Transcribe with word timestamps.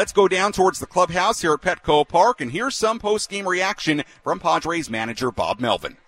Let's 0.00 0.12
go 0.12 0.28
down 0.28 0.52
towards 0.52 0.78
the 0.78 0.86
clubhouse 0.86 1.42
here 1.42 1.52
at 1.52 1.60
Petco 1.60 2.08
Park 2.08 2.40
and 2.40 2.50
here's 2.50 2.74
some 2.74 2.98
post-game 2.98 3.46
reaction 3.46 4.02
from 4.24 4.40
Padres 4.40 4.88
manager 4.88 5.30
Bob 5.30 5.60
Melvin. 5.60 5.98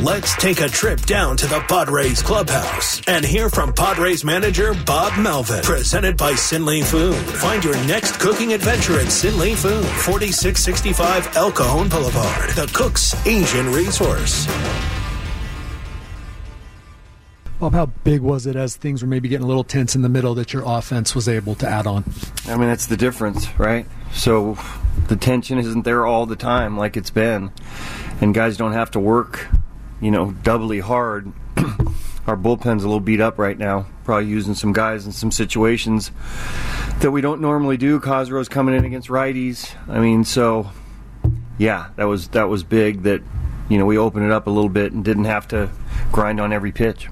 Let's 0.00 0.34
take 0.36 0.62
a 0.62 0.68
trip 0.68 1.02
down 1.02 1.36
to 1.36 1.46
the 1.46 1.60
Padres 1.68 2.22
clubhouse 2.22 3.06
and 3.06 3.22
hear 3.26 3.50
from 3.50 3.74
Padres 3.74 4.24
manager 4.24 4.72
Bob 4.86 5.18
Melvin. 5.18 5.62
Presented 5.62 6.16
by 6.16 6.32
Sinley 6.32 6.82
Food. 6.82 7.14
Find 7.36 7.62
your 7.62 7.76
next 7.84 8.18
cooking 8.18 8.54
adventure 8.54 8.98
at 8.98 9.08
Sinley 9.08 9.54
Food, 9.54 9.84
4665 9.84 11.36
El 11.36 11.52
Cajon 11.52 11.90
Boulevard, 11.90 12.48
the 12.54 12.70
Cook's 12.72 13.14
Asian 13.26 13.70
Resource. 13.70 14.46
Bob, 17.58 17.72
how 17.72 17.86
big 17.86 18.20
was 18.20 18.46
it 18.46 18.54
as 18.54 18.76
things 18.76 19.00
were 19.00 19.08
maybe 19.08 19.30
getting 19.30 19.44
a 19.44 19.48
little 19.48 19.64
tense 19.64 19.96
in 19.96 20.02
the 20.02 20.10
middle 20.10 20.34
that 20.34 20.52
your 20.52 20.62
offense 20.66 21.14
was 21.14 21.26
able 21.26 21.54
to 21.54 21.66
add 21.66 21.86
on? 21.86 22.04
I 22.46 22.56
mean, 22.56 22.68
that's 22.68 22.84
the 22.84 22.98
difference, 22.98 23.48
right? 23.58 23.86
So 24.12 24.58
the 25.08 25.16
tension 25.16 25.56
isn't 25.56 25.82
there 25.82 26.04
all 26.04 26.26
the 26.26 26.36
time 26.36 26.76
like 26.76 26.98
it's 26.98 27.08
been, 27.08 27.50
and 28.20 28.34
guys 28.34 28.58
don't 28.58 28.74
have 28.74 28.90
to 28.90 29.00
work, 29.00 29.48
you 30.02 30.10
know, 30.10 30.32
doubly 30.32 30.80
hard. 30.80 31.32
Our 32.26 32.36
bullpen's 32.36 32.84
a 32.84 32.88
little 32.88 33.00
beat 33.00 33.22
up 33.22 33.38
right 33.38 33.56
now. 33.56 33.86
Probably 34.04 34.26
using 34.26 34.54
some 34.54 34.74
guys 34.74 35.06
in 35.06 35.12
some 35.12 35.30
situations 35.30 36.10
that 36.98 37.10
we 37.10 37.22
don't 37.22 37.40
normally 37.40 37.78
do. 37.78 38.00
Cosgrove's 38.00 38.50
coming 38.50 38.74
in 38.74 38.84
against 38.84 39.08
righties. 39.08 39.74
I 39.88 40.00
mean, 40.00 40.24
so 40.24 40.70
yeah, 41.56 41.88
that 41.96 42.04
was 42.04 42.28
that 42.28 42.50
was 42.50 42.64
big. 42.64 43.04
That 43.04 43.22
you 43.70 43.78
know 43.78 43.86
we 43.86 43.96
opened 43.96 44.26
it 44.26 44.32
up 44.32 44.46
a 44.46 44.50
little 44.50 44.68
bit 44.68 44.92
and 44.92 45.02
didn't 45.02 45.24
have 45.24 45.48
to 45.48 45.70
grind 46.12 46.38
on 46.38 46.52
every 46.52 46.72
pitch. 46.72 47.08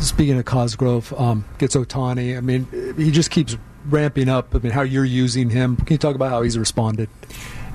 Speaking 0.00 0.38
of 0.38 0.44
Cosgrove, 0.44 1.12
um, 1.14 1.44
gets 1.58 1.74
Ohtani. 1.74 2.36
I 2.36 2.40
mean, 2.40 2.68
he 2.96 3.10
just 3.10 3.30
keeps 3.30 3.56
ramping 3.86 4.28
up. 4.28 4.54
I 4.54 4.58
mean, 4.58 4.72
how 4.72 4.82
you're 4.82 5.04
using 5.04 5.50
him? 5.50 5.76
Can 5.76 5.88
you 5.94 5.98
talk 5.98 6.14
about 6.14 6.30
how 6.30 6.42
he's 6.42 6.58
responded? 6.58 7.08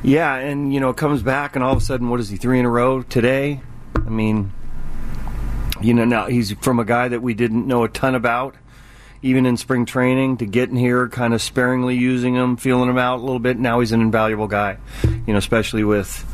Yeah, 0.03 0.35
and 0.35 0.73
you 0.73 0.79
know, 0.79 0.93
comes 0.93 1.21
back, 1.21 1.55
and 1.55 1.63
all 1.63 1.73
of 1.73 1.77
a 1.77 1.81
sudden, 1.81 2.09
what 2.09 2.19
is 2.19 2.29
he? 2.29 2.37
Three 2.37 2.59
in 2.59 2.65
a 2.65 2.69
row 2.69 3.01
today. 3.01 3.61
I 3.95 4.09
mean, 4.09 4.53
you 5.81 5.93
know, 5.93 6.05
now 6.05 6.27
he's 6.27 6.53
from 6.53 6.79
a 6.79 6.85
guy 6.85 7.09
that 7.09 7.21
we 7.21 7.33
didn't 7.33 7.67
know 7.67 7.83
a 7.83 7.89
ton 7.89 8.15
about, 8.15 8.55
even 9.21 9.45
in 9.45 9.57
spring 9.57 9.85
training, 9.85 10.37
to 10.37 10.45
get 10.45 10.69
in 10.69 10.77
here, 10.77 11.09
kind 11.09 11.33
of 11.33 11.41
sparingly 11.41 11.95
using 11.95 12.35
him, 12.35 12.55
feeling 12.55 12.89
him 12.89 12.97
out 12.97 13.17
a 13.17 13.21
little 13.21 13.39
bit. 13.39 13.57
Now 13.59 13.81
he's 13.81 13.91
an 13.91 14.01
invaluable 14.01 14.47
guy, 14.47 14.77
you 15.03 15.33
know, 15.33 15.37
especially 15.37 15.83
with, 15.83 16.25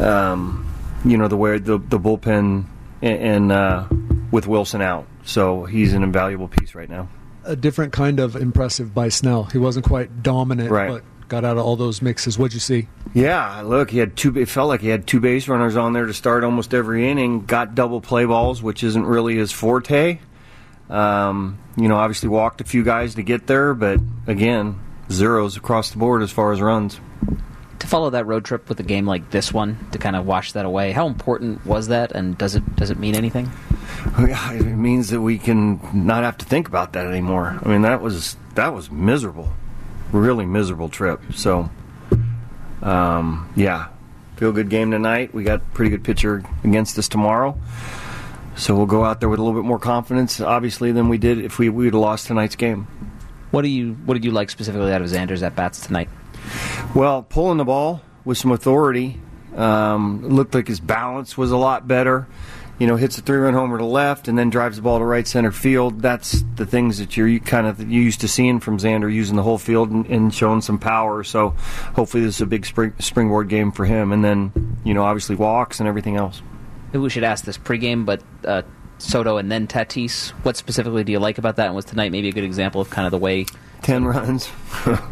um, 0.00 0.66
you 1.04 1.18
know, 1.18 1.28
the 1.28 1.36
way 1.36 1.58
the 1.58 1.78
the 1.78 1.98
bullpen 1.98 2.64
and, 3.02 3.18
and 3.20 3.52
uh, 3.52 3.86
with 4.30 4.46
Wilson 4.46 4.80
out. 4.80 5.06
So 5.24 5.64
he's 5.64 5.92
an 5.92 6.02
invaluable 6.02 6.48
piece 6.48 6.74
right 6.74 6.88
now. 6.88 7.08
A 7.44 7.56
different 7.56 7.92
kind 7.92 8.20
of 8.20 8.36
impressive 8.36 8.94
by 8.94 9.08
Snell. 9.08 9.44
He 9.44 9.58
wasn't 9.58 9.86
quite 9.86 10.22
dominant, 10.22 10.70
right. 10.70 10.88
but 10.88 11.04
got 11.28 11.44
out 11.44 11.56
of 11.56 11.64
all 11.64 11.76
those 11.76 12.00
mixes. 12.02 12.38
What'd 12.38 12.54
you 12.54 12.60
see? 12.60 12.88
Yeah, 13.12 13.62
look, 13.62 13.90
he 13.90 13.98
had 13.98 14.16
two. 14.16 14.38
It 14.38 14.48
felt 14.48 14.68
like 14.68 14.80
he 14.80 14.88
had 14.88 15.06
two 15.06 15.20
base 15.20 15.48
runners 15.48 15.76
on 15.76 15.92
there 15.92 16.06
to 16.06 16.14
start 16.14 16.44
almost 16.44 16.74
every 16.74 17.10
inning. 17.10 17.44
Got 17.44 17.74
double 17.74 18.00
play 18.00 18.24
balls, 18.24 18.62
which 18.62 18.82
isn't 18.82 19.04
really 19.04 19.36
his 19.36 19.52
forte. 19.52 20.18
Um, 20.90 21.58
you 21.76 21.88
know, 21.88 21.96
obviously 21.96 22.28
walked 22.28 22.60
a 22.60 22.64
few 22.64 22.84
guys 22.84 23.14
to 23.14 23.22
get 23.22 23.46
there, 23.46 23.74
but 23.74 24.00
again, 24.26 24.78
zeros 25.10 25.56
across 25.56 25.90
the 25.90 25.98
board 25.98 26.22
as 26.22 26.30
far 26.30 26.52
as 26.52 26.60
runs. 26.60 27.00
To 27.78 27.86
follow 27.86 28.10
that 28.10 28.26
road 28.26 28.44
trip 28.44 28.68
with 28.68 28.80
a 28.80 28.82
game 28.82 29.06
like 29.06 29.30
this 29.30 29.52
one 29.52 29.78
to 29.92 29.98
kind 29.98 30.16
of 30.16 30.26
wash 30.26 30.52
that 30.52 30.64
away, 30.64 30.92
how 30.92 31.06
important 31.06 31.64
was 31.66 31.88
that, 31.88 32.12
and 32.12 32.36
does 32.38 32.54
it 32.54 32.76
does 32.76 32.90
it 32.90 32.98
mean 32.98 33.14
anything? 33.14 33.50
It 34.18 34.76
means 34.76 35.10
that 35.10 35.20
we 35.20 35.38
can 35.38 35.80
not 35.92 36.24
have 36.24 36.38
to 36.38 36.44
think 36.44 36.68
about 36.68 36.92
that 36.92 37.06
anymore. 37.06 37.58
I 37.62 37.68
mean, 37.68 37.82
that 37.82 38.00
was 38.00 38.36
that 38.54 38.74
was 38.74 38.90
miserable, 38.90 39.52
really 40.12 40.46
miserable 40.46 40.88
trip. 40.88 41.20
So, 41.34 41.70
um, 42.82 43.52
yeah, 43.56 43.88
feel 44.36 44.52
good 44.52 44.68
game 44.68 44.90
tonight. 44.90 45.34
We 45.34 45.44
got 45.44 45.74
pretty 45.74 45.90
good 45.90 46.04
pitcher 46.04 46.42
against 46.62 46.98
us 46.98 47.08
tomorrow. 47.08 47.58
So 48.56 48.76
we'll 48.76 48.86
go 48.86 49.04
out 49.04 49.18
there 49.18 49.28
with 49.28 49.40
a 49.40 49.42
little 49.42 49.60
bit 49.60 49.66
more 49.66 49.80
confidence, 49.80 50.40
obviously, 50.40 50.92
than 50.92 51.08
we 51.08 51.18
did 51.18 51.38
if 51.38 51.58
we 51.58 51.68
would 51.68 51.86
have 51.86 51.94
lost 51.94 52.28
tonight's 52.28 52.54
game. 52.54 52.86
What 53.50 53.62
do 53.62 53.68
you 53.68 53.94
What 54.04 54.14
did 54.14 54.24
you 54.24 54.30
like 54.30 54.50
specifically 54.50 54.92
out 54.92 55.02
of 55.02 55.08
Xander's 55.08 55.42
at 55.42 55.56
bats 55.56 55.86
tonight? 55.86 56.08
Well, 56.94 57.22
pulling 57.22 57.58
the 57.58 57.64
ball 57.64 58.02
with 58.24 58.38
some 58.38 58.52
authority. 58.52 59.20
Um, 59.56 60.28
looked 60.28 60.54
like 60.54 60.66
his 60.66 60.80
balance 60.80 61.38
was 61.38 61.52
a 61.52 61.56
lot 61.56 61.86
better 61.86 62.26
you 62.78 62.86
know, 62.86 62.96
hits 62.96 63.16
a 63.18 63.22
three-run 63.22 63.54
homer 63.54 63.78
to 63.78 63.84
left 63.84 64.26
and 64.26 64.36
then 64.36 64.50
drives 64.50 64.76
the 64.76 64.82
ball 64.82 64.98
to 64.98 65.04
right 65.04 65.26
center 65.26 65.52
field. 65.52 66.00
That's 66.02 66.42
the 66.56 66.66
things 66.66 66.98
that 66.98 67.16
you're 67.16 67.38
kind 67.38 67.66
of 67.66 67.88
used 67.88 68.20
to 68.22 68.28
seeing 68.28 68.60
from 68.60 68.78
Xander 68.78 69.12
using 69.12 69.36
the 69.36 69.42
whole 69.42 69.58
field 69.58 69.90
and, 69.90 70.06
and 70.06 70.34
showing 70.34 70.60
some 70.60 70.78
power. 70.78 71.22
So 71.22 71.50
hopefully 71.94 72.24
this 72.24 72.36
is 72.36 72.40
a 72.40 72.46
big 72.46 72.66
spring, 72.66 72.92
springboard 72.98 73.48
game 73.48 73.70
for 73.70 73.84
him. 73.84 74.12
And 74.12 74.24
then, 74.24 74.78
you 74.84 74.92
know, 74.92 75.04
obviously 75.04 75.36
walks 75.36 75.78
and 75.78 75.88
everything 75.88 76.16
else. 76.16 76.42
Maybe 76.92 77.02
we 77.02 77.10
should 77.10 77.24
ask 77.24 77.44
this 77.44 77.58
pregame, 77.58 78.04
but 78.04 78.22
uh, 78.44 78.62
Soto 78.98 79.36
and 79.36 79.50
then 79.50 79.66
Tatis. 79.66 80.30
What 80.42 80.56
specifically 80.56 81.04
do 81.04 81.12
you 81.12 81.20
like 81.20 81.38
about 81.38 81.56
that? 81.56 81.66
And 81.66 81.76
was 81.76 81.84
tonight 81.84 82.10
maybe 82.10 82.28
a 82.28 82.32
good 82.32 82.44
example 82.44 82.80
of 82.80 82.90
kind 82.90 83.06
of 83.06 83.12
the 83.12 83.18
way? 83.18 83.46
Ten 83.82 84.04
runs. 84.04 84.48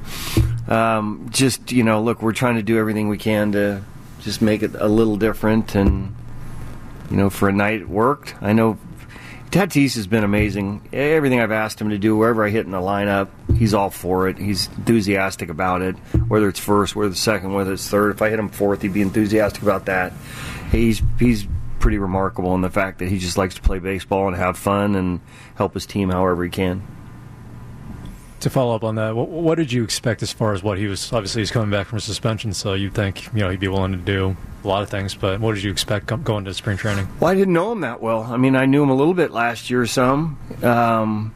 um, 0.69 1.29
just 1.31 1.73
you 1.73 1.83
know, 1.83 2.03
look, 2.03 2.23
we're 2.23 2.33
trying 2.33 2.57
to 2.57 2.63
do 2.63 2.79
everything 2.79 3.09
we 3.09 3.19
can 3.19 3.53
to 3.53 3.83
just 4.21 4.41
make 4.41 4.63
it 4.63 4.75
a 4.77 4.89
little 4.89 5.17
different 5.17 5.75
and 5.75 6.15
you 7.13 7.19
know, 7.19 7.29
for 7.29 7.47
a 7.47 7.53
night 7.53 7.83
it 7.83 7.89
worked. 7.91 8.35
I 8.41 8.55
know 8.55 8.79
Tatis 9.51 9.97
has 9.97 10.07
been 10.07 10.25
amazing. 10.25 10.89
Everything 10.95 11.41
I've 11.41 11.53
asked 11.53 11.79
him 11.79 11.91
to 11.91 11.99
do, 11.99 12.17
wherever 12.17 12.43
I 12.43 12.49
hit 12.49 12.65
in 12.65 12.73
the 12.73 12.79
lineup, 12.79 13.29
he's 13.55 13.75
all 13.75 13.91
for 13.91 14.29
it. 14.29 14.39
He's 14.39 14.69
enthusiastic 14.69 15.51
about 15.51 15.83
it. 15.83 15.95
Whether 16.29 16.49
it's 16.49 16.59
first, 16.59 16.97
whether 16.97 17.11
it's 17.11 17.21
second, 17.21 17.53
whether 17.53 17.75
it's 17.75 17.87
third. 17.87 18.13
If 18.13 18.23
I 18.23 18.31
hit 18.31 18.39
him 18.39 18.49
fourth, 18.49 18.81
he'd 18.81 18.95
be 18.95 19.03
enthusiastic 19.03 19.63
about 19.63 19.85
that. 19.87 20.15
He's 20.71 21.03
he's 21.19 21.47
pretty 21.81 21.99
remarkable 21.99 22.55
in 22.55 22.63
the 22.63 22.71
fact 22.71 23.01
that 23.01 23.09
he 23.09 23.19
just 23.19 23.37
likes 23.37 23.57
to 23.57 23.61
play 23.61 23.79
baseball 23.79 24.27
and 24.27 24.35
have 24.35 24.57
fun 24.57 24.95
and 24.95 25.21
help 25.57 25.75
his 25.75 25.85
team 25.85 26.09
however 26.09 26.45
he 26.45 26.51
can 26.51 26.81
to 28.43 28.51
follow 28.51 28.75
up 28.75 28.83
on 28.83 28.97
that, 28.97 29.15
what, 29.15 29.29
what, 29.29 29.57
did 29.57 29.73
you 29.73 29.85
expect 29.85 30.23
as 30.23 30.33
far 30.33 30.53
as 30.53 30.63
what 30.63 30.77
he 30.77 30.87
was? 30.87 31.13
Obviously, 31.13 31.43
he's 31.43 31.51
coming 31.51 31.71
back 31.71 31.87
from 31.87 31.99
a 31.99 32.01
suspension, 32.01 32.53
so 32.53 32.75
you'd 32.75 32.95
think 32.95 33.33
you 33.33 33.41
know 33.41 33.51
he'd 33.51 33.61
be 33.61 33.69
willing 33.69 33.93
to 33.93 33.99
do 33.99 34.37
a 34.65 34.69
lot 34.69 34.83
of 34.83 34.91
things. 34.91 35.15
But 35.15 35.41
what 35.41 35.55
did 35.55 35.65
you 35.65 35.71
expect 35.71 36.07
going 36.25 36.45
to 36.45 36.55
spring 36.55 36.77
training? 36.77 37.09
Well, 37.21 37.31
I 37.31 37.35
didn't 37.35 37.55
know 37.55 37.73
him 37.73 37.81
that 37.81 38.03
well. 38.03 38.23
I 38.23 38.37
mean, 38.37 38.57
I 38.57 38.67
knew 38.67 38.83
him 38.83 38.91
a 38.91 38.95
little 38.95 39.15
bit 39.15 39.31
last 39.31 39.71
year, 39.71 39.87
some. 39.87 40.39
Um, 40.63 41.35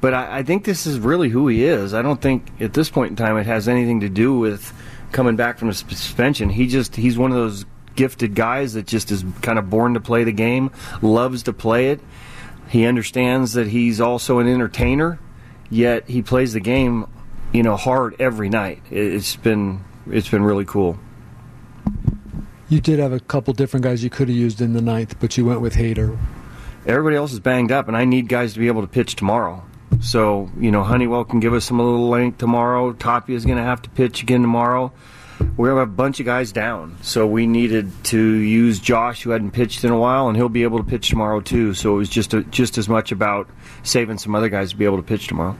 but 0.00 0.12
I, 0.12 0.38
I 0.38 0.42
think 0.42 0.64
this 0.64 0.86
is 0.86 0.98
really 0.98 1.30
who 1.30 1.48
he 1.48 1.64
is. 1.64 1.94
I 1.94 2.02
don't 2.02 2.20
think 2.20 2.46
at 2.60 2.74
this 2.74 2.90
point 2.90 3.10
in 3.10 3.16
time 3.16 3.38
it 3.38 3.46
has 3.46 3.66
anything 3.66 4.00
to 4.00 4.10
do 4.10 4.38
with 4.38 4.72
coming 5.12 5.36
back 5.36 5.58
from 5.58 5.70
a 5.70 5.74
suspension. 5.74 6.50
He 6.50 6.66
just 6.66 6.94
he's 6.94 7.16
one 7.16 7.30
of 7.30 7.38
those 7.38 7.64
gifted 7.96 8.34
guys 8.34 8.74
that 8.74 8.86
just 8.86 9.10
is 9.10 9.24
kind 9.40 9.58
of 9.58 9.70
born 9.70 9.94
to 9.94 10.00
play 10.00 10.24
the 10.24 10.32
game, 10.32 10.70
loves 11.00 11.44
to 11.44 11.54
play 11.54 11.88
it. 11.88 12.00
He 12.68 12.84
understands 12.84 13.54
that 13.54 13.68
he's 13.68 14.00
also 14.00 14.40
an 14.40 14.48
entertainer 14.48 15.18
yet 15.70 16.08
he 16.08 16.22
plays 16.22 16.52
the 16.52 16.60
game, 16.60 17.06
you 17.52 17.62
know, 17.62 17.76
hard 17.76 18.16
every 18.18 18.48
night. 18.48 18.82
It's 18.90 19.36
been 19.36 19.84
it's 20.10 20.28
been 20.28 20.42
really 20.42 20.64
cool. 20.64 20.98
You 22.68 22.80
did 22.80 22.98
have 22.98 23.12
a 23.12 23.20
couple 23.20 23.52
different 23.54 23.84
guys 23.84 24.02
you 24.02 24.10
could 24.10 24.28
have 24.28 24.36
used 24.36 24.60
in 24.60 24.72
the 24.72 24.80
ninth, 24.80 25.16
but 25.20 25.36
you 25.36 25.44
went 25.44 25.60
with 25.60 25.74
Hader. 25.74 26.18
Everybody 26.86 27.16
else 27.16 27.32
is 27.32 27.40
banged 27.40 27.72
up, 27.72 27.88
and 27.88 27.96
I 27.96 28.04
need 28.04 28.28
guys 28.28 28.54
to 28.54 28.58
be 28.58 28.66
able 28.66 28.82
to 28.82 28.88
pitch 28.88 29.16
tomorrow. 29.16 29.64
So 30.00 30.50
you 30.58 30.70
know, 30.70 30.82
Honeywell 30.82 31.24
can 31.24 31.40
give 31.40 31.54
us 31.54 31.64
some 31.64 31.80
a 31.80 31.84
little 31.84 32.08
length 32.08 32.38
tomorrow. 32.38 32.92
Tapia 32.92 33.36
is 33.36 33.44
going 33.44 33.58
to 33.58 33.64
have 33.64 33.82
to 33.82 33.90
pitch 33.90 34.22
again 34.22 34.42
tomorrow. 34.42 34.92
To 35.38 35.64
have 35.64 35.76
a 35.76 35.86
bunch 35.86 36.20
of 36.20 36.26
guys 36.26 36.52
down, 36.52 36.96
so 37.00 37.26
we 37.26 37.46
needed 37.46 37.90
to 38.04 38.18
use 38.18 38.78
Josh, 38.78 39.22
who 39.22 39.30
hadn't 39.30 39.52
pitched 39.52 39.84
in 39.84 39.90
a 39.90 39.98
while, 39.98 40.28
and 40.28 40.36
he'll 40.36 40.48
be 40.48 40.62
able 40.62 40.78
to 40.78 40.84
pitch 40.84 41.08
tomorrow 41.08 41.40
too. 41.40 41.74
So 41.74 41.94
it 41.94 41.98
was 41.98 42.08
just 42.08 42.34
a, 42.34 42.42
just 42.44 42.76
as 42.76 42.88
much 42.88 43.12
about 43.12 43.48
saving 43.82 44.18
some 44.18 44.34
other 44.34 44.48
guys 44.48 44.70
to 44.70 44.76
be 44.76 44.84
able 44.84 44.96
to 44.98 45.02
pitch 45.02 45.28
tomorrow. 45.28 45.56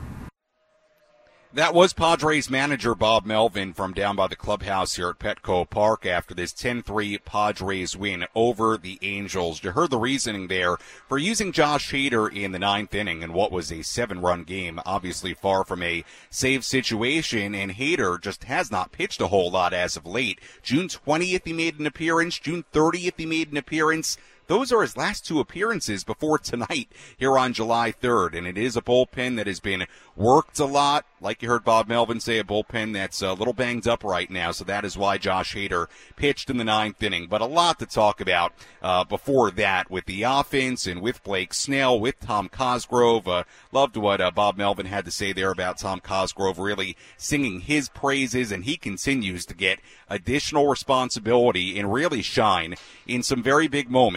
That 1.55 1.73
was 1.73 1.93
Padres 1.93 2.51
manager 2.51 2.97
Bob 2.97 3.27
Melvin 3.27 3.75
from 3.75 3.93
down 3.93 4.17
by 4.17 4.27
the 4.27 4.35
clubhouse 4.35 4.97
here 4.97 5.11
at 5.11 5.21
Petco 5.21 5.71
Park 5.71 6.05
after 6.05 6.35
this 6.35 6.53
10-3 6.53 7.25
Padres 7.25 7.97
win 7.97 8.25
over 8.35 8.77
the 8.77 8.99
Angels. 9.03 9.63
You 9.63 9.71
heard 9.71 9.91
the 9.91 9.99
reasoning 9.99 10.49
there 10.49 10.79
for 11.09 11.17
using 11.17 11.53
Josh 11.53 11.93
Hader 11.93 12.29
in 12.29 12.51
the 12.51 12.59
ninth 12.59 12.93
inning 12.93 13.23
in 13.23 13.33
what 13.33 13.53
was 13.53 13.71
a 13.71 13.83
seven-run 13.83 14.43
game, 14.43 14.81
obviously 14.85 15.33
far 15.33 15.65
from 15.65 15.85
a 15.85 16.03
save 16.29 16.65
situation, 16.65 17.55
and 17.55 17.71
Hader 17.71 18.21
just 18.21 18.43
has 18.43 18.73
not 18.73 18.91
pitched 18.91 19.21
a 19.21 19.29
whole 19.29 19.53
lot 19.53 19.73
as 19.73 19.97
of 19.97 20.05
late. 20.07 20.41
June 20.61 20.89
20th 20.89 21.43
he 21.45 21.53
made 21.53 21.79
an 21.79 21.87
appearance, 21.87 22.37
June 22.37 22.65
30th 22.73 23.15
he 23.17 23.27
made 23.27 23.53
an 23.53 23.59
appearance, 23.59 24.19
those 24.47 24.73
are 24.73 24.83
his 24.83 24.97
last 24.97 25.27
two 25.27 25.41
appearances 25.41 26.05
before 26.05 26.39
tonight 26.39 26.89
here 27.17 27.39
on 27.39 27.53
July 27.53 27.93
3rd. 27.93 28.37
And 28.37 28.47
it 28.47 28.59
is 28.59 28.77
a 28.77 28.83
bullpen 28.83 29.37
that 29.37 29.47
has 29.47 29.61
been 29.61 29.87
worked 30.17 30.59
a 30.59 30.65
lot. 30.65 31.07
Like 31.21 31.43
you 31.43 31.49
heard 31.49 31.65
Bob 31.65 31.89
Melvin 31.89 32.21
say, 32.21 32.39
a 32.39 32.45
bullpen 32.45 32.93
that's 32.93 33.23
a 33.23 33.33
little 33.33 33.55
banged 33.55 33.89
up 33.89 34.05
right 34.05 34.31
now. 34.31 34.53
So 34.53 34.65
that 34.65 34.85
is 34.85 34.97
why 34.97 35.17
Josh 35.19 35.55
Hader 35.55 35.87
pitched 36.17 36.51
in 36.51 36.59
the 36.59 36.65
ninth 36.65 37.03
inning. 37.03 37.27
But 37.29 37.41
a 37.41 37.47
lot 37.47 37.79
to 37.79 37.87
talk 37.87 38.21
about 38.21 38.53
uh, 38.83 39.05
before 39.05 39.51
that 39.53 39.91
with 39.91 40.05
the 40.05 40.23
offense 40.23 40.87
and 40.87 41.01
with 41.01 41.23
Blake 41.25 41.55
Snell, 41.55 41.99
with 41.99 42.21
Tom 42.21 42.49
Cosgrove. 42.49 43.27
Uh, 43.27 43.45
loved 43.73 43.97
what 43.97 44.21
uh, 44.21 44.31
Bob 44.31 44.59
Melvin 44.59 44.87
had 44.87 45.05
to 45.07 45.11
say 45.11 45.33
there 45.33 45.51
about 45.51 45.79
Tom 45.79 46.01
Cosgrove 46.01 46.59
really 46.59 46.97
singing 47.17 47.61
his 47.61 47.89
praises, 47.89 48.53
and 48.53 48.65
he 48.65 48.77
continues 48.77 49.47
to 49.47 49.55
get 49.55 49.81
additional 50.09 50.69
responsibility 50.69 51.79
and 51.79 51.93
really 51.93 52.23
shine 52.23 52.75
in 53.07 53.23
some 53.23 53.43
very 53.43 53.69
big 53.69 53.91
moments. 53.91 54.15